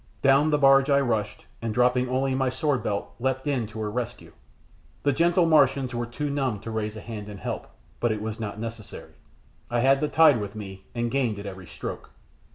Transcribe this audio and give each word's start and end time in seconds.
Down 0.23 0.49
the 0.49 0.57
barge 0.57 0.89
I 0.89 0.99
rushed, 0.99 1.45
and 1.61 1.75
dropping 1.75 2.09
only 2.09 2.33
my 2.33 2.49
swordbelt, 2.49 3.09
leapt 3.19 3.45
in 3.45 3.67
to 3.67 3.79
her 3.81 3.91
rescue. 3.91 4.33
The 5.03 5.11
gentle 5.11 5.45
Martians 5.45 5.93
were 5.93 6.07
too 6.07 6.31
numb 6.31 6.59
to 6.61 6.71
raise 6.71 6.95
a 6.95 7.01
hand 7.01 7.29
in 7.29 7.37
help; 7.37 7.67
but 7.99 8.11
it 8.11 8.19
was 8.19 8.39
not 8.39 8.59
necessary. 8.59 9.13
I 9.69 9.81
had 9.81 10.01
the 10.01 10.07
tide 10.07 10.41
with 10.41 10.55
me, 10.55 10.85
and 10.95 11.11
gained 11.11 11.37
at 11.37 11.45
every 11.45 11.67
stroke. 11.67 12.09